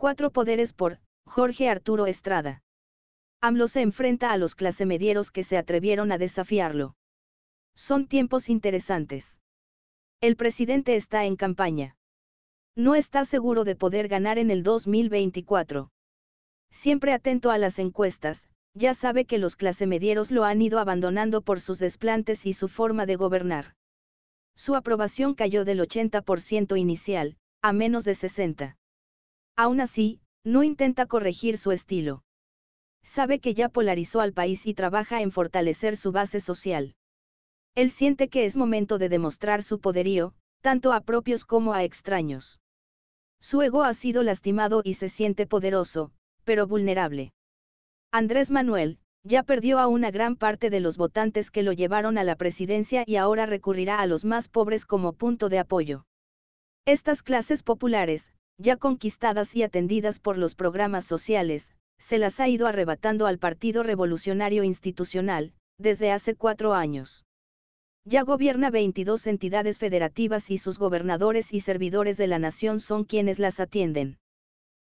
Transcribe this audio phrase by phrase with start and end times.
[0.00, 2.62] Cuatro poderes por Jorge Arturo Estrada.
[3.40, 6.94] AMLO se enfrenta a los clasemedieros que se atrevieron a desafiarlo.
[7.74, 9.40] Son tiempos interesantes.
[10.20, 11.96] El presidente está en campaña.
[12.76, 15.90] No está seguro de poder ganar en el 2024.
[16.70, 21.60] Siempre atento a las encuestas, ya sabe que los clasemedieros lo han ido abandonando por
[21.60, 23.74] sus desplantes y su forma de gobernar.
[24.54, 28.76] Su aprobación cayó del 80% inicial, a menos de 60.
[29.58, 32.22] Aún así, no intenta corregir su estilo
[33.08, 36.94] sabe que ya polarizó al país y trabaja en fortalecer su base social.
[37.74, 42.60] Él siente que es momento de demostrar su poderío, tanto a propios como a extraños.
[43.40, 46.12] Su ego ha sido lastimado y se siente poderoso,
[46.44, 47.32] pero vulnerable.
[48.12, 52.24] Andrés Manuel, ya perdió a una gran parte de los votantes que lo llevaron a
[52.24, 56.04] la presidencia y ahora recurrirá a los más pobres como punto de apoyo.
[56.84, 62.66] Estas clases populares, ya conquistadas y atendidas por los programas sociales, se las ha ido
[62.66, 67.24] arrebatando al Partido Revolucionario Institucional, desde hace cuatro años.
[68.04, 73.38] Ya gobierna 22 entidades federativas y sus gobernadores y servidores de la nación son quienes
[73.38, 74.18] las atienden.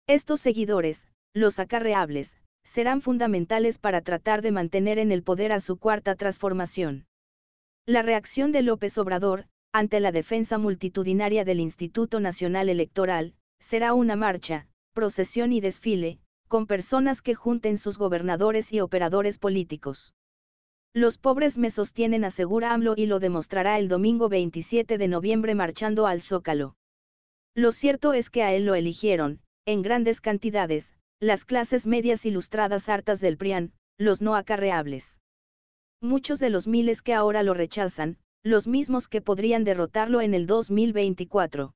[0.07, 5.77] Estos seguidores, los acarreables, serán fundamentales para tratar de mantener en el poder a su
[5.77, 7.07] cuarta transformación.
[7.87, 14.17] La reacción de López Obrador, ante la defensa multitudinaria del Instituto Nacional Electoral, será una
[14.17, 16.19] marcha, procesión y desfile,
[16.49, 20.15] con personas que junten sus gobernadores y operadores políticos.
[20.95, 26.07] Los pobres me sostienen, asegura AMLO y lo demostrará el domingo 27 de noviembre marchando
[26.07, 26.77] al Zócalo.
[27.55, 32.89] Lo cierto es que a él lo eligieron, en grandes cantidades, las clases medias ilustradas
[32.89, 35.21] hartas del PRIAN, los no acarreables.
[36.01, 40.47] Muchos de los miles que ahora lo rechazan, los mismos que podrían derrotarlo en el
[40.47, 41.75] 2024.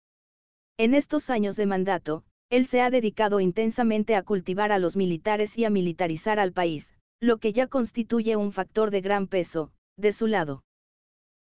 [0.83, 5.59] En estos años de mandato, él se ha dedicado intensamente a cultivar a los militares
[5.59, 10.15] y a militarizar al país, lo que ya constituye un factor de gran peso, de
[10.15, 10.65] su lado.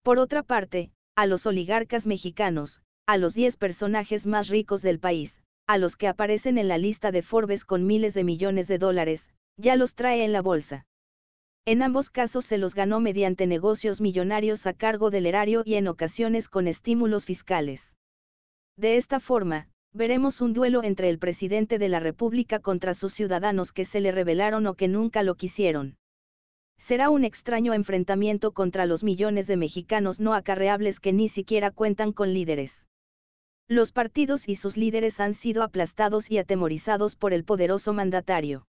[0.02, 5.40] Por otra parte, a los oligarcas mexicanos, a los 10 personajes más ricos del país,
[5.68, 9.30] a los que aparecen en la lista de Forbes con miles de millones de dólares,
[9.56, 10.84] ya los trae en la bolsa.
[11.64, 15.86] En ambos casos se los ganó mediante negocios millonarios a cargo del erario y en
[15.86, 17.94] ocasiones con estímulos fiscales.
[18.78, 23.72] De esta forma, veremos un duelo entre el presidente de la República contra sus ciudadanos
[23.72, 25.96] que se le rebelaron o que nunca lo quisieron.
[26.78, 32.12] Será un extraño enfrentamiento contra los millones de mexicanos no acarreables que ni siquiera cuentan
[32.12, 32.86] con líderes.
[33.66, 38.68] Los partidos y sus líderes han sido aplastados y atemorizados por el poderoso mandatario.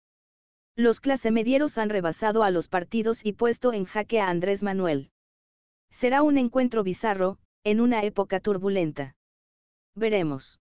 [0.74, 5.10] Los clasemedieros han rebasado a los partidos y puesto en jaque a Andrés Manuel.
[5.90, 9.17] Será un encuentro bizarro, en una época turbulenta.
[9.98, 10.60] Veremos.